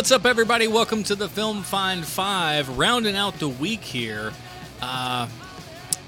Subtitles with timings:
[0.00, 0.66] What's up, everybody?
[0.66, 4.32] Welcome to the Film Find Five, rounding out the week here.
[4.80, 5.28] Uh,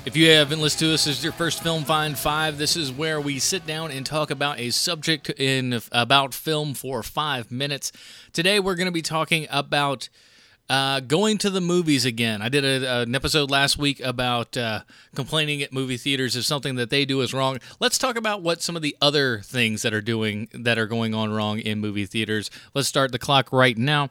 [0.06, 2.56] if you haven't listened to us, this is your first Film Find Five.
[2.56, 7.02] This is where we sit down and talk about a subject in about film for
[7.02, 7.92] five minutes.
[8.32, 10.08] Today, we're going to be talking about
[10.72, 12.40] uh, going to the movies again.
[12.40, 14.80] I did a, an episode last week about uh,
[15.14, 17.58] complaining at movie theaters if something that they do is wrong.
[17.78, 21.14] Let's talk about what some of the other things that are doing that are going
[21.14, 22.50] on wrong in movie theaters.
[22.72, 24.08] Let's start the clock right now.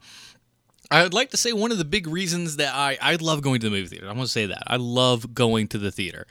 [0.92, 3.60] I would like to say one of the big reasons that I, I love going
[3.62, 4.08] to the movie theater.
[4.08, 4.62] I want to say that.
[4.68, 6.28] I love going to the theater.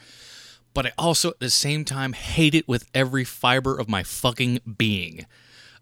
[0.75, 4.61] But I also, at the same time, hate it with every fiber of my fucking
[4.79, 5.27] being.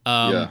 [0.06, 0.50] Um, yeah.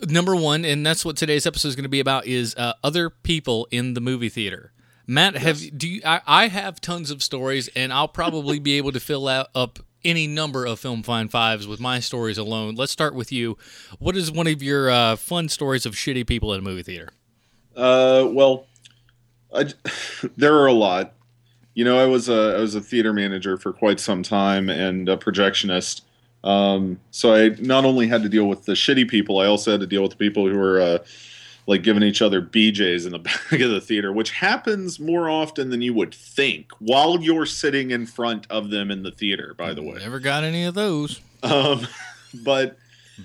[0.00, 3.08] Number one, and that's what today's episode is going to be about, is uh, other
[3.08, 4.72] people in the movie theater.
[5.06, 6.00] Matt, have do you?
[6.04, 9.78] I, I have tons of stories, and I'll probably be able to fill out up
[10.04, 12.74] any number of Film Find Fives with my stories alone.
[12.74, 13.56] Let's start with you.
[13.98, 17.08] What is one of your uh, fun stories of shitty people in a movie theater?
[17.74, 18.66] Uh, well,
[19.54, 19.66] I,
[20.36, 21.14] there are a lot.
[21.74, 25.08] You know, I was a I was a theater manager for quite some time and
[25.08, 26.02] a projectionist.
[26.46, 29.80] Um, so I not only had to deal with the shitty people, I also had
[29.80, 30.98] to deal with the people who were uh,
[31.66, 33.18] like giving each other BJ's in the
[33.50, 37.90] back of the theater, which happens more often than you would think while you're sitting
[37.90, 39.54] in front of them in the theater.
[39.58, 41.20] By the way, Never got any of those.
[41.42, 41.86] um,
[42.44, 42.76] but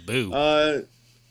[0.06, 0.34] Boo.
[0.34, 0.82] uh,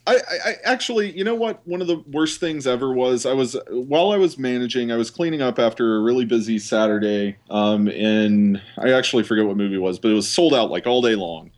[0.07, 1.65] I, I, I actually, you know what?
[1.67, 5.11] One of the worst things ever was I was while I was managing, I was
[5.11, 7.37] cleaning up after a really busy Saturday.
[7.49, 10.87] Um, and I actually forget what movie it was, but it was sold out like
[10.87, 11.51] all day long.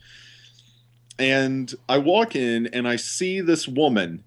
[1.20, 4.24] And I walk in and I see this woman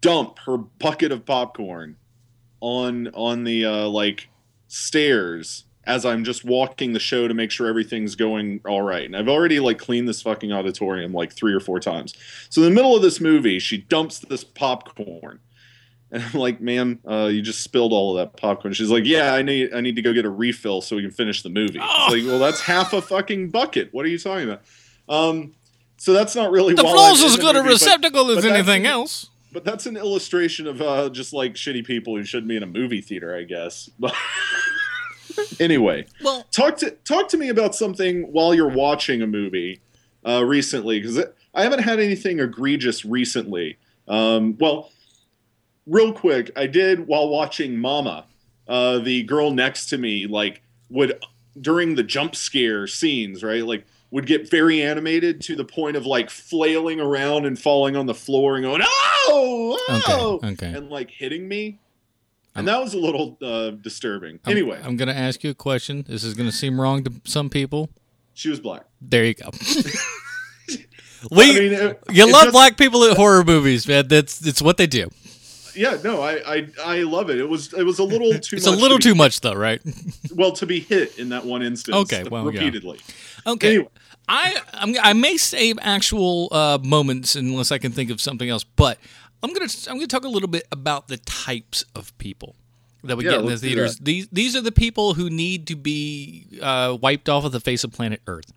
[0.00, 1.96] dump her bucket of popcorn
[2.60, 4.28] on on the uh, like
[4.68, 9.04] stairs as I'm just walking the show to make sure everything's going all right.
[9.04, 12.14] And I've already like cleaned this fucking auditorium like three or four times.
[12.50, 15.40] So in the middle of this movie, she dumps this popcorn.
[16.12, 18.74] And I'm like, ma'am, uh, you just spilled all of that popcorn.
[18.74, 21.10] She's like, yeah, I need, I need to go get a refill so we can
[21.10, 21.80] finish the movie.
[21.82, 23.88] It's like, well, that's half a fucking bucket.
[23.92, 24.62] What are you talking about?
[25.08, 25.54] Um,
[26.02, 28.86] so that's not really the floor's as good a but- receptacle but as that's- anything
[28.86, 29.28] else.
[29.52, 32.66] but that's an illustration of uh, just like shitty people who shouldn't be in a
[32.66, 33.88] movie theater, I guess.
[34.00, 34.12] But
[35.60, 39.80] anyway, Well, talk to talk to me about something while you're watching a movie
[40.26, 41.18] uh, recently, because
[41.54, 43.78] I haven't had anything egregious recently.
[44.08, 44.90] Um, well,
[45.86, 48.26] real quick, I did while watching Mama.
[48.68, 51.18] Uh, the girl next to me, like, would
[51.60, 56.04] during the jump scare scenes, right, like would get very animated to the point of
[56.04, 60.78] like flailing around and falling on the floor and going, "Oh, oh!" okay, okay.
[60.78, 61.78] and like hitting me.
[62.54, 64.38] I'm- And that was a little uh, disturbing.
[64.44, 66.04] I'm- anyway, I'm, going to ask you a question.
[66.06, 67.88] This is going to seem wrong to some people.
[68.34, 68.84] she was black.
[69.00, 69.48] There you go.
[71.30, 74.08] we, I mean, it- you love just- black people at horror movies, man.
[74.08, 75.08] That's it's what they do.
[75.76, 77.38] Yeah, no, I, I I love it.
[77.38, 78.56] It was it was a little too.
[78.56, 79.80] It's much a little to too much, though, right?
[80.34, 81.96] well to be hit in that one instance.
[81.96, 82.60] Okay, well, yeah.
[82.60, 83.00] repeatedly.
[83.46, 83.68] Okay.
[83.68, 83.88] Anyway.
[84.28, 88.64] I I'm, I may save actual uh, moments unless I can think of something else,
[88.64, 88.98] but
[89.42, 92.54] I'm gonna I'm gonna talk a little bit about the types of people
[93.02, 93.98] that we Yeah, get in the theaters.
[93.98, 97.82] These these are the people who need to be uh, wiped off of the face
[97.82, 98.52] of planet Earth.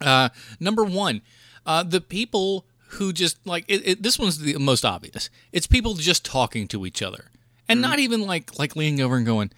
[0.00, 1.22] Uh, number one,
[1.66, 5.30] uh, the people who just like it, it, this one's the most obvious.
[5.52, 7.26] It's people just talking to each other,
[7.68, 7.90] and Mm-hmm.
[7.90, 9.50] not even like like leaning over and going,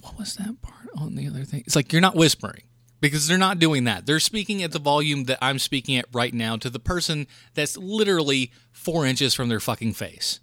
[0.00, 2.62] "What was that part on the other thing?" It's like you're not whispering
[3.00, 4.06] because they're not doing that.
[4.06, 7.76] They're speaking at the volume that I'm speaking at right now to the person that's
[7.76, 10.40] literally four inches from their fucking face.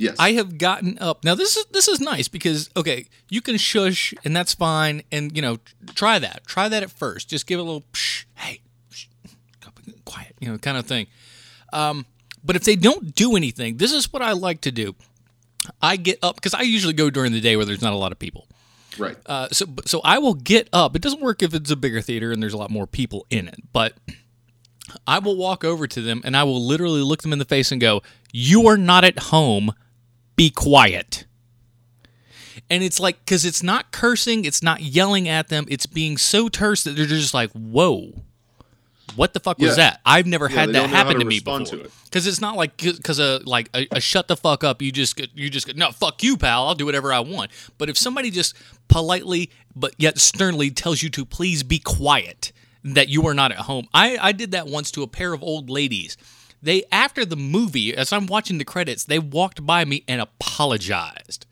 [0.00, 1.24] Yes, I have gotten up.
[1.24, 5.34] Now this is this is nice because okay, you can shush and that's fine, and
[5.34, 5.58] you know
[5.96, 6.46] try that.
[6.46, 7.28] Try that at first.
[7.28, 8.60] Just give it a little psh, hey,
[10.40, 11.06] you know, kind of thing.
[11.72, 12.06] Um,
[12.44, 14.94] but if they don't do anything, this is what I like to do.
[15.82, 18.12] I get up because I usually go during the day where there's not a lot
[18.12, 18.46] of people.
[18.98, 19.16] right.
[19.26, 20.96] Uh, so so I will get up.
[20.96, 23.48] It doesn't work if it's a bigger theater and there's a lot more people in
[23.48, 23.94] it, but
[25.06, 27.70] I will walk over to them and I will literally look them in the face
[27.70, 28.02] and go,
[28.32, 29.72] "You are not at home.
[30.36, 31.24] Be quiet."
[32.70, 36.48] And it's like cuz it's not cursing, it's not yelling at them, it's being so
[36.48, 38.22] terse that they're just like, "Whoa."
[39.18, 40.00] What the fuck was that?
[40.06, 41.60] I've never Yeah, had that don't know how happen to to me before.
[41.66, 41.90] to it.
[42.04, 44.80] Because it's not like because a like a, a shut the fuck up.
[44.80, 46.68] You just you just no fuck you, pal.
[46.68, 47.50] I'll do whatever I want.
[47.78, 48.54] But if somebody just
[48.86, 52.52] politely but yet sternly tells you to please be quiet,
[52.84, 53.88] that you are not at home.
[53.92, 56.16] I I did that once to a pair of old ladies.
[56.62, 61.44] They after the movie, as I'm watching the credits, they walked by me and apologized.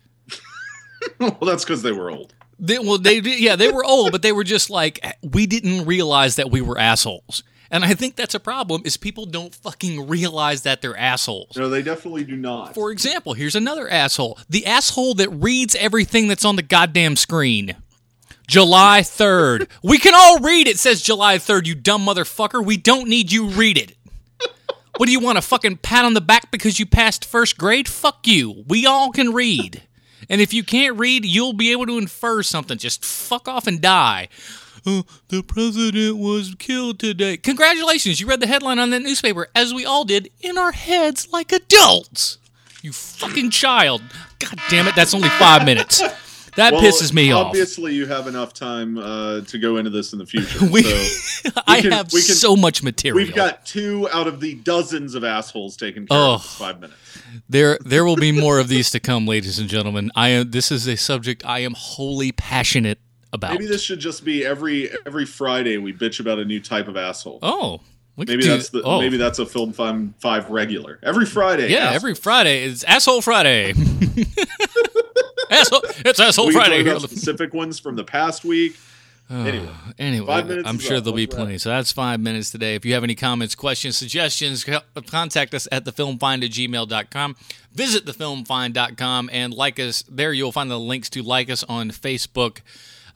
[1.18, 2.32] well, that's because they were old.
[2.58, 6.36] They, well, they yeah, they were old, but they were just like we didn't realize
[6.36, 7.42] that we were assholes.
[7.70, 11.56] And I think that's a problem is people don't fucking realize that they're assholes.
[11.56, 12.74] No, they definitely do not.
[12.74, 14.38] For example, here's another asshole.
[14.48, 17.76] The asshole that reads everything that's on the goddamn screen.
[18.46, 19.68] July 3rd.
[19.82, 22.64] we can all read it says July 3rd, you dumb motherfucker.
[22.64, 23.96] We don't need you read it.
[24.98, 27.86] What do you want a fucking pat on the back because you passed first grade?
[27.86, 28.64] Fuck you.
[28.66, 29.82] We all can read.
[30.30, 32.78] And if you can't read, you'll be able to infer something.
[32.78, 34.28] Just fuck off and die.
[34.86, 37.36] Uh, the president was killed today.
[37.36, 41.28] Congratulations, you read the headline on that newspaper, as we all did, in our heads
[41.32, 42.38] like adults.
[42.82, 44.00] You fucking child.
[44.38, 46.00] God damn it, that's only five minutes.
[46.56, 47.46] That well, pisses me obviously off.
[47.48, 50.58] Obviously, you have enough time uh, to go into this in the future.
[50.70, 53.16] we, so I can, have can, so much material.
[53.16, 56.96] We've got two out of the dozens of assholes taken care oh, of five minutes.
[57.48, 60.10] There, there will be more of these to come, ladies and gentlemen.
[60.14, 60.50] I am.
[60.50, 63.00] This is a subject I am wholly passionate
[63.36, 63.52] about.
[63.52, 66.96] Maybe this should just be every every Friday we bitch about a new type of
[66.96, 67.38] asshole.
[67.42, 67.80] Oh,
[68.16, 68.98] maybe do, that's the oh.
[68.98, 71.70] maybe that's a film five, five regular every Friday.
[71.70, 73.70] Yeah, every Friday is asshole Friday.
[75.50, 76.82] asshole, it's asshole we Friday.
[76.82, 76.98] Here.
[76.98, 78.76] Specific ones from the past week.
[79.28, 79.68] Anyway,
[79.98, 81.58] anyway I'm sure there'll be plenty.
[81.58, 82.76] So that's five minutes today.
[82.76, 84.64] If you have any comments, questions, suggestions,
[85.08, 87.36] contact us at thefilmfind at gmail.com.
[87.72, 90.04] Visit thefilmfind.com and like us.
[90.08, 92.60] There you'll find the links to like us on Facebook,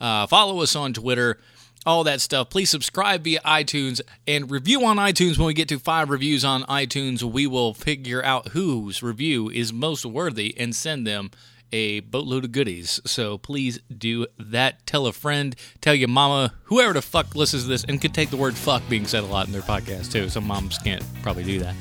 [0.00, 1.38] uh, follow us on Twitter,
[1.86, 2.50] all that stuff.
[2.50, 5.38] Please subscribe via iTunes and review on iTunes.
[5.38, 9.72] When we get to five reviews on iTunes, we will figure out whose review is
[9.72, 11.30] most worthy and send them
[11.72, 13.00] a boatload of goodies.
[13.06, 14.84] So please do that.
[14.86, 18.30] Tell a friend, tell your mama, whoever the fuck listens to this, and could take
[18.30, 20.28] the word fuck being said a lot in their podcast too.
[20.28, 21.74] Some moms can't probably do that.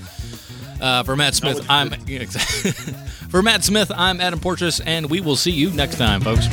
[0.82, 1.90] Uh, for Matt Smith, I'm
[3.30, 6.48] for Matt Smith, I'm Adam Porteous, and we will see you next time, folks.